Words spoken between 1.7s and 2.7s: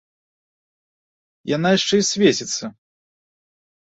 яшчэ і свеціцца!